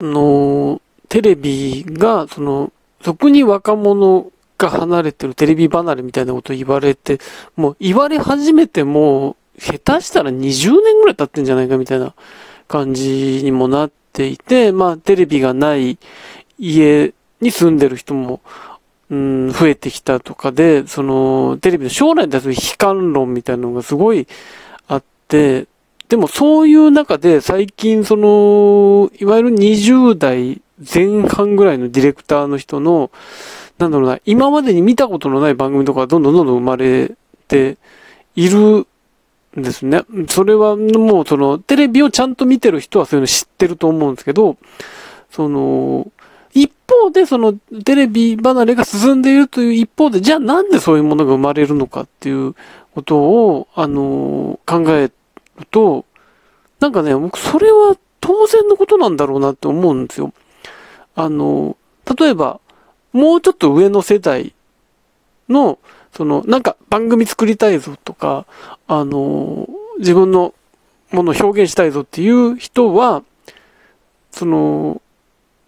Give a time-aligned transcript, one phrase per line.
[0.00, 7.18] の、テレビが、その、そこに若者が離れてる、テレビ離れみたいなこと言われて、
[7.56, 12.14] もう言われ始めても、下手したら20年ぐらい経ってんじゃないかみたいな
[12.68, 15.98] 感じにもなっていて、まあ、テレビがない
[16.58, 18.40] 家に住んでる人も、
[19.10, 24.28] うん、増えてきたとかで、その、テレビの将来に対する悲観論みたいなのがすごい
[24.86, 25.66] あって、
[26.10, 33.12] でもそういう中で最近その、いわゆる20代前半ぐらいのディレクターの人の、
[33.78, 37.12] なんだろうな、今までに見たことのない番組とかどんどんどんどん生まれ
[37.46, 37.78] て
[38.34, 38.88] いる
[39.56, 40.02] んですね。
[40.28, 44.56] それはもうその、テレビをちゃんと見てる人はそういうの知ってると思うんですけど、
[45.30, 46.10] その、
[46.52, 47.52] 一方でその
[47.84, 52.56] テレビ離れが進んでいるという一方で、じゃあなんでそういうものが生まれるのかっていう
[52.96, 55.12] ことを、あの、考える
[55.66, 56.04] と、
[56.80, 60.32] なんかね、僕それは当然のことなんだろうなって思うんですよ。
[61.14, 61.76] あの、
[62.18, 62.60] 例えば、
[63.12, 64.54] もうちょっと上の世代
[65.48, 65.78] の、
[66.12, 68.46] その、なんか番組作りたいぞとか、
[68.86, 70.54] あの、自分の
[71.10, 73.22] ものを表現したいぞっていう人は、
[74.30, 75.02] その、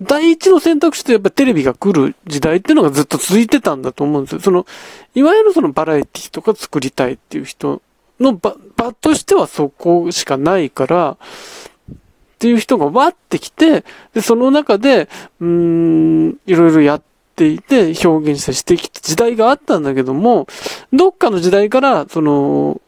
[0.00, 4.40] 第一の選択肢とやっぱテレビが来る時代っていうのがずっと続いてたんだと思うんですよ。
[4.40, 4.64] その、
[5.14, 7.82] いわゆるそのバラエティとか作りたいっていう人
[8.20, 11.16] の場、場としてはそこしかないから、
[11.90, 11.96] っ
[12.38, 15.08] ていう人がわってきて、で、その中で、
[15.40, 17.02] うん、いろいろやっ
[17.34, 20.46] ていて、表現したしてきた時代があったんだけども、
[20.92, 22.80] どっかの時代から、その、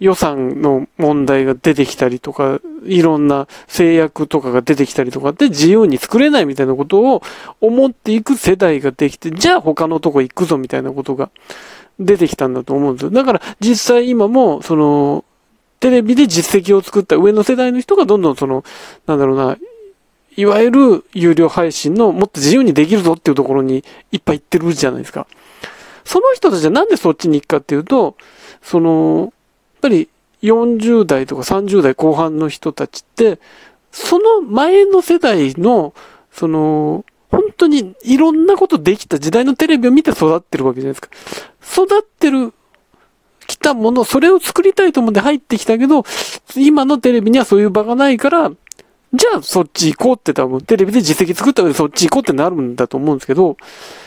[0.00, 7.22] 予算の問題が出てきたりとか、いろんな制約とかが出てきたりとかで自由に作れないみたいなことを
[7.60, 11.30] 思っていく世代ができて、じゃあ他のとこ行くぞみたいなことが
[12.00, 13.10] 出てきたんだと思うんですよ。
[13.10, 15.24] だから実際今も、その、
[15.78, 18.64] テレビで実績を作った上の世代の人がどんどんその、
[19.06, 19.56] なんだろうな、
[20.36, 25.26] いわゆる有料配信のもっと自由にできるぞっていうところにいっぱい行ってるじゃないですか。
[26.04, 28.16] その人たちはなんでそっちに行くかっていうと、
[28.62, 29.30] その、やっ
[29.82, 30.08] ぱり
[30.42, 33.38] 40代とか30代後半の人たちって、
[33.92, 35.94] その前の世代の、
[36.32, 37.04] その、
[37.60, 41.84] 当にいろんなことできた時代のテレビを見て育ってるわけじゃないですか。
[41.84, 42.52] 育ってる、
[43.46, 46.04] 来たもの、それを作りたいと思って入ってきたけど、
[46.56, 48.50] 今のテレビにはそういう場がないから、
[49.12, 53.56] じゃあそっち行こうって多分テレビで実績作った上でそっち行こうってなるんだと思うんですけど、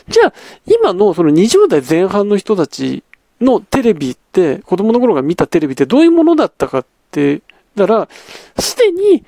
[0.07, 0.33] じゃあ
[0.65, 3.03] 今のその20代前半の人たち
[3.41, 7.41] のテレビって、子供の頃が見たテレビってどういうものだったかって、
[7.75, 8.09] だから、
[8.61, 9.25] すでに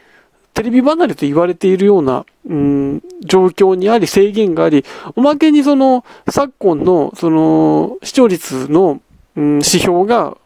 [0.55, 4.85] テレビ離れと言われているような、うん、状況にあり、制限があり、
[5.15, 9.01] おまけにその、昨今の、その、視聴率の、
[9.35, 10.37] うん、指標が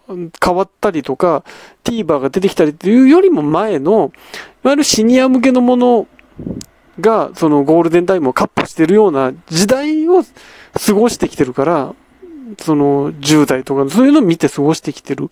[0.44, 1.44] 変わったりとか、
[1.84, 4.12] TVer が出てきたりっていうよりも前の、
[4.64, 6.08] いわゆるシニア向けのもの
[7.00, 11.94] が、そのゴールデンタイムをカップしてるような時代を過ごしてきてるから、
[12.58, 15.30] その10代とか、そういうのを見て過ごしてきてる。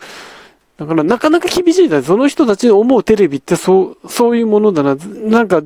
[0.77, 2.03] だからなかなか厳しいだ。
[2.03, 4.95] その人たちの思うテレビってそう、そういうものだな。
[4.95, 5.63] なんか、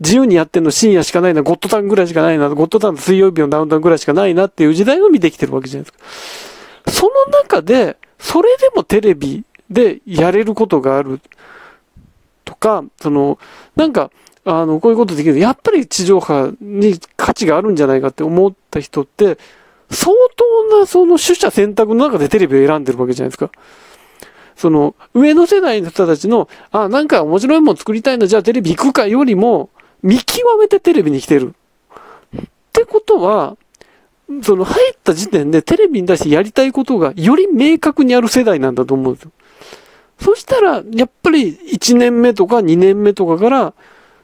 [0.00, 6.92] 自由にやってんの深夜しかないな、ゴッドタンぐらいしかないな、ゴッドタン水曜日のダウンタウンぐらいしかないなっていう時代を見てきてるわけじゃないですか。
[6.92, 11.20] その中で、それでもテレビでやれることがある
[12.46, 13.38] とか、その、
[13.76, 14.10] なんか、
[14.44, 15.38] あの、こういうことできる。
[15.38, 19.36] やっぱり地上波に価値があるんじゃないかって思った人って、
[19.90, 20.14] 相
[20.70, 23.50] 当なその取捨選択の中でテレビを選んでるわけじゃないですか。
[24.58, 29.70] その、上の世代の人たちの、あ、なんか面白いもん作りたいな、じゃあテレビ行くかよりも、
[30.02, 31.54] 見極めてテレビに来てる。
[32.36, 33.56] ってことは、
[34.42, 39.30] その入った時点でテレビに出してやりたいことがより明確にある世代なんだと思うんですよ。
[40.20, 43.74] そしたら、やっぱり1年目とか2年目とかから、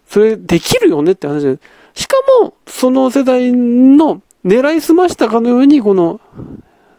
[0.09, 1.59] それできるよねって話で
[1.95, 2.03] す。
[2.03, 6.21] しかも、その世代の狙いすましたかのように、この、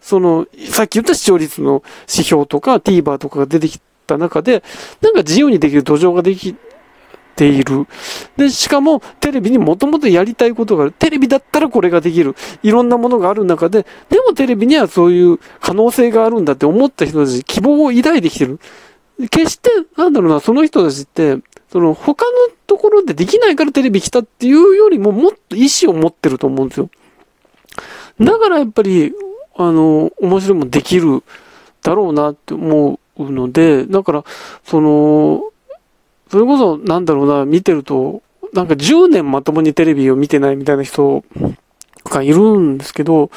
[0.06, 4.64] その、さっき言った視聴率の指標とか TVer とかが出てきた中で、
[5.02, 6.56] なんか自由にできる土壌ができ
[7.36, 7.88] ている。
[8.38, 10.92] で、しかもテレビにもともとやりたいことがある。
[10.92, 12.36] テレビだったらこれができる。
[12.62, 18.60] いろんなものがある中で、でもテレビにはそういう可能性があるんだって思った人たち、希望を抱いてきてる。
[19.32, 21.40] 決して、なんだろうな、その人たちって、
[21.72, 22.32] その他の
[22.68, 26.92] ところでできないからテレビ来たっていうよりももっと意志を持ってると思うんですよ。
[28.20, 29.14] だからやっぱり、
[29.56, 31.24] あの、面白いもできる
[31.82, 34.24] だろうなって思うので、だから、
[34.64, 35.44] その、
[36.30, 38.22] それこそ、なんだろうな、見てると、
[38.54, 41.24] なんか10年まともにテレビを見てないみたいな人
[42.10, 43.30] 比いるんですけど、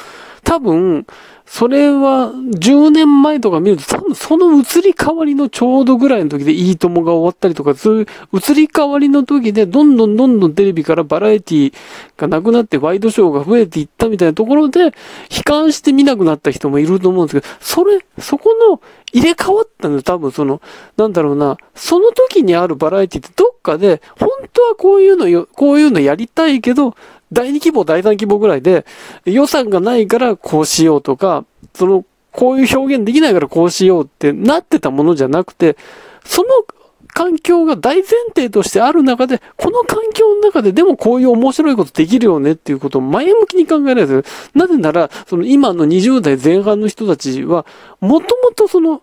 [0.43, 1.05] 多分、
[1.49, 8.05] それは10年前とか見ると多分その移り変わりのちょうどぐらいの時でいいともが終わったりとか、そういう
[8.37, 11.73] 移り変わりの時でどんどんどんどんテレビからバラエティ
[12.17, 14.91] がなくなってワイドショーが増えていったみたいなところで悲
[15.43, 18.79] 観して見なくなった人もいると思うんですけど、それ、そこの
[19.11, 20.61] 入れ替わったの多分その、
[20.97, 26.93] なんだろうな、その時にあるバラエティってどっかで本当はこういうのよ、こういうのやりたいけど、
[27.31, 28.85] 第2規模、第3規模ぐらいで、
[29.25, 35.77] 予算がないからこうしようとか、その、こういう表現できないからこうしようってなってたものじゃなくて、
[36.23, 36.49] その
[37.07, 38.05] 環境が大前
[38.35, 44.51] 提としてある中で、この環境の中ででもこういう面白いことできるよねっていうことを前向きに考えられるんです。
[44.53, 47.65] なぜなら、その今の20代前半の人たちは、
[47.99, 49.01] もともとその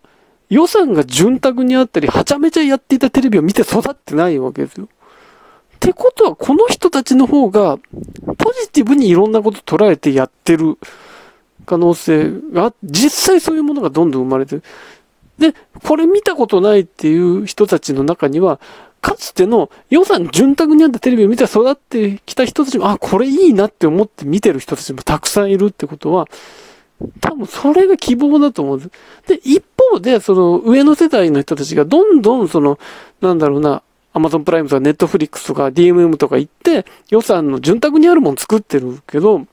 [0.48, 4.88] 予算が潤沢にあったり、はちゃめちゃやっていたテレビを見て育ってないわけですよ。
[5.86, 7.78] ってことは、この人たちの方が、
[8.38, 10.78] ポジティブにいろんなこと捉えてやってる
[11.64, 14.62] 可能性が、実際そういうものがどんどん生まれてる。
[15.38, 15.54] で、
[15.84, 18.58] これ見たことないっていう人たちの中には、
[19.00, 26.26] かつての予算潤沢にあったテレビを見て育ってきた人たちも、あ、これいいなって思って見てる人たちもたくさんいるってことは、
[27.20, 28.90] 多分それが希望だと思うんです。
[29.28, 29.62] で、一
[29.92, 32.80] 方で、その上の世代の人たちがどんどんその、
[33.20, 33.84] なんだろうな、
[34.16, 39.46] アマゾンプライムとかネットフリックスとか DMM とか行って予算の潤沢にあるもの作ってるけど、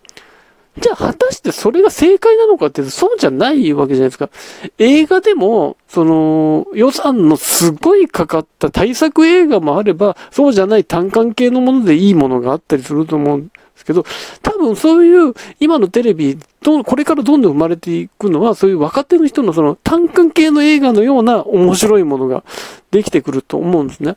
[0.80, 4.30] じゃあ果たしてそれが正解なのかっていうとそうじゃないわけじゃないですか。
[4.78, 14.06] 映画でも、その予算のすごいかかった対策映画もあれば、そうじゃない単関系のものでいいものがあったりすると思うんですけど、
[14.42, 22.46] 多分そういう今のテレビ、これからどんどん生まれていくのは、そういう若手の人のその単関系の映画のような面白いものが
[22.92, 24.16] できてくると思うんですね。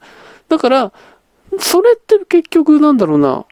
[0.49, 0.93] だから、
[1.59, 3.45] それって結局なんだろうな。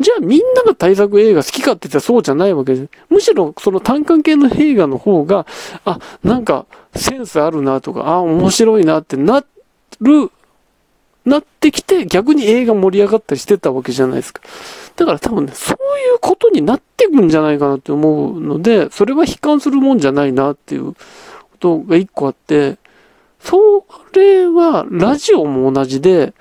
[0.00, 2.90] じゃあみんなが対策映画好きかって言ったらそうじゃないわけです。
[3.10, 5.46] むしろその単関系の映画の方が、
[5.84, 6.66] あ、なんか
[6.96, 9.44] センスあるなとか、あ、面白いなってな
[10.00, 10.30] る、
[11.24, 14.42] なってきて逆に映画盛り上がったりしてたわけじゃないですか。
[14.96, 20.98] だから多分ね、そういうことになってくんじゃないかなって思うので、それは悲観するもんじゃないなっていうこ
[21.60, 22.78] とが一個あって、
[23.44, 26.32] それは、ラジオも同じで、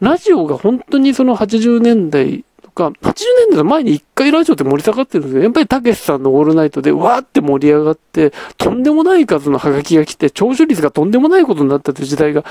[0.00, 3.14] ラジオが本当にその80年代とか、80
[3.48, 5.42] 年代の前に一回ラジオって盛り下がってるんですよ。
[5.42, 12.44] やっぱりたけしさんのオールナイトでわーって盛り上がって、とんでもない数のハガキが来て、聴取率がとんでもないことになったという時代が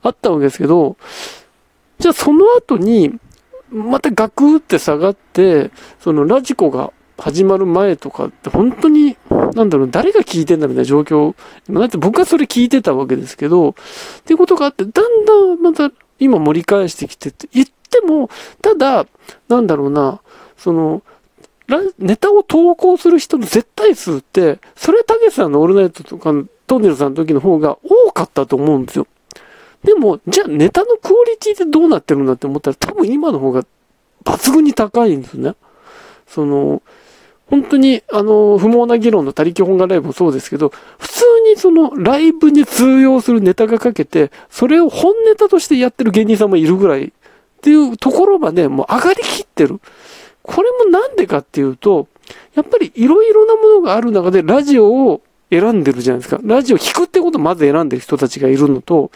[0.00, 0.96] あったわけですけど、
[1.98, 3.18] じゃあその後に、
[3.70, 9.16] またガクーって下がって、そのラジコが始まる前とかって本当に、
[9.52, 11.34] なんだろう、誰が聞いてんだみたいな状況。
[11.70, 13.74] だって僕はそれ聞いてたわけですけど、っ
[14.24, 18.30] ていうことがあって、だんだんまた今盛り返してきてって言っても、
[18.62, 19.06] ただ、
[19.48, 20.20] なんだろうな、
[20.56, 21.02] その、
[21.98, 26.32] ネタを投稿する人の絶対数って、それたけしさんのオールナイトとか、
[26.66, 29.06] トンネルさんの時の方が多かったと思うんですよ。
[29.82, 33.64] でも、じゃあネタのクオリティってどうなってるんだって思ったら、多分今の方が
[34.24, 35.54] 抜群に高いんですね。
[36.26, 36.82] その、
[37.48, 47.10] 本当に、あの、不毛な議論の他力本願ライブもそうですけど、普通にそのライブに通用するネタがかけて、それを本ネタとしてやってる芸人さんもいるぐらいっ
[47.62, 49.80] ていうところまでもう上がりきってる。
[50.42, 52.08] これもなんでかっていうと、
[52.54, 56.40] やっぱりいろいろなものがある中でラジオを選んでるじゃないですか。
[56.42, 59.12] ラジオ聞くってことをまず選んでる人たちがいるのと、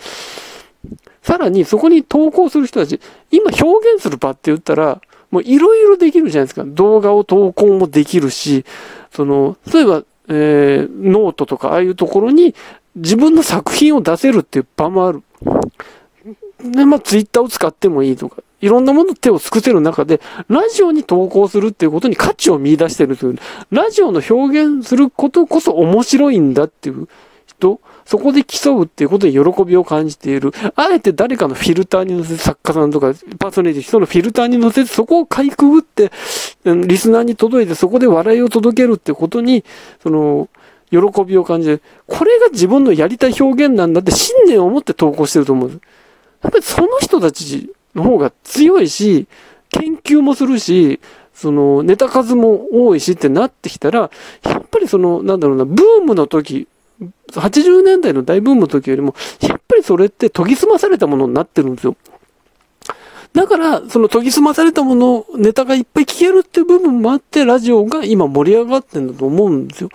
[1.22, 3.00] さらにそこに投稿する人たち、
[3.30, 5.00] 今表現する場って言ったら、
[5.30, 6.64] もういろいろできるじゃないですか。
[6.66, 8.64] 動画を投稿もできるし、
[9.12, 12.54] その、例えば、えー、ノートとかああいうところに
[12.94, 15.22] 自分の作品を出せるっていう場もある。
[16.62, 23.38] で、まあ、ツイッターを使ってもいいとか、いろんなもの手を尽くせる中で、ラジオに投稿するっていうことに価値を見出してるという、
[23.70, 27.08] ラジオの表現することこそ面白いんだっていう
[27.46, 30.52] 人、そこで競うっていうことに喜びを感じている。
[30.76, 36.10] あえて誰かのフィルターに乗せて作家さんとかパーソナリティ人のフィルターに乗せてそこをかいくぐって、
[36.64, 39.64] リスナーに届いてそこで笑いを届けるってことに、
[40.02, 40.48] その、
[40.90, 41.82] 喜びを感じる。
[42.06, 45.70] これが自分のやりたい表現なんだって信念を持って投稿してると思う。
[45.70, 49.26] やっぱりその人たちの方が強いし、
[49.70, 51.00] 研究もするし、
[51.32, 54.10] そのネタ数も多いしってなってきたら、
[54.42, 56.66] やっぱりその、なんだろうな、ブームの時、
[57.32, 61.96] 80年代の大ブームの時よりも、やっぱりそれって研ぎ澄まされたものになってるんですよ。
[63.32, 69.90] だから、その研ぎ澄まされたもの、ネタがいっぱい聞けるっていう部分もあって、ラジオが今盛り上がってんだと思うんですよ。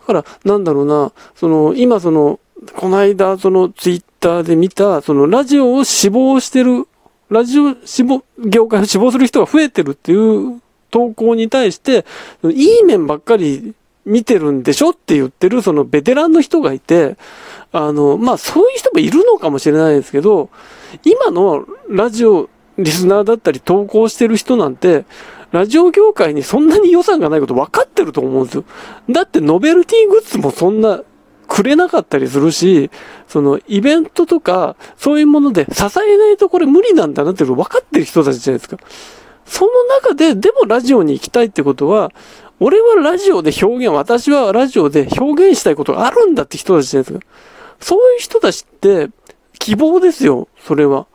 [0.00, 2.38] だから、なんだろうな、その、今その、
[2.76, 6.86] この間、そのツイッターで見た、そのラジオを志望してる、
[7.28, 12.04] ラジオ志望、業界を志望する人が増えてるっていう投稿に対して、
[12.44, 13.74] いい面ばっかり
[14.10, 17.16] 見てるんでしょって言ってるそのベテランの人がいて、
[17.72, 20.50] あの、まあそういう人もいるのかもしれないですけど、
[21.04, 25.04] 今のラジオ、リスナーだったり投稿してる人なんて、
[25.52, 28.64] ラジオ業界にそんなに予算がないこと分かってると思うんですよ。
[29.08, 31.02] だってノベルティグッズもそんな
[31.46, 32.90] くれなかったりするし、
[33.28, 38.76] そのイベントとか、そういうもので支えないとこれ無理なんだなっていうの分かってる人たちじゃないですか。
[39.50, 42.12] その中で、でもラジオに行きたいってことは、
[42.60, 47.26] 俺はラジオで表現、私はラジオで表現したいことがあるんだって人たちじゃないですか。
[47.80, 49.08] そういう人たちって、
[49.58, 51.08] 希望ですよ、それは。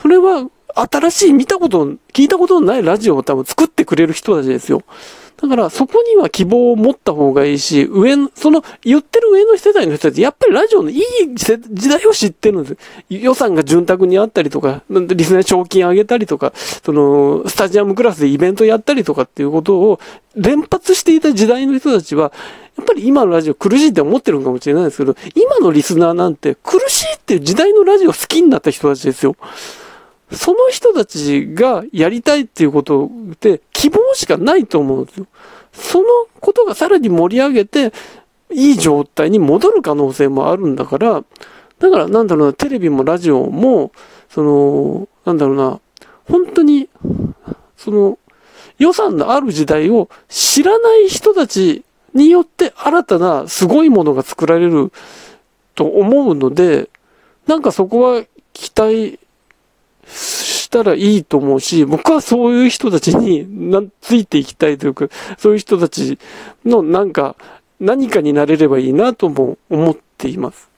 [0.00, 4.82] それは、新しい見たこと、聞いたことのないラジオを多分作ってくれる人たちですよ。
[5.40, 11.02] だからそこには希望を持った方がいいし、上の、その言ってる上の世代の人たち、やっぱりラジオのいい
[11.34, 12.76] 時代を知ってるんです。
[13.08, 20.00] 予算が潤沢にあったりとか、リスナー賞金上げたりとか、その、スタジアムクラスでイベントやったりとかっていうことを
[20.36, 22.32] 連発していた時代の人たちは、
[22.76, 29.36] やっぱり今のラジオ苦しいって思ってるかもしれないですけど、今のリスナーなんて苦しいっていう時代のラジオ好きになった人たちですよ。
[30.32, 33.10] その人たちがやりたいっていうこと
[33.40, 35.26] で希望しかないと思うんですよ。
[35.72, 36.06] その
[36.40, 37.92] ことがさらに盛り上げて、
[38.52, 41.24] いい状態に戻る可能性もあるんだから、
[41.78, 43.92] だからなんだろうな、テレビもラジオも、
[44.28, 45.80] その、なんだろうな、
[46.28, 46.88] 本当に、
[47.76, 48.18] その、
[48.78, 51.84] 予算のある時代を知らない人たち
[52.14, 54.90] によって新たなすごいものが作られる
[55.74, 56.88] と思うので、
[57.46, 59.18] なんかそこは期待
[60.12, 66.18] したらいいと思うし、僕はそういう人たちになついていきたいというか、そういう人たち
[66.64, 67.36] のなんか、
[67.80, 70.69] 何かになれればいいなとも思っています。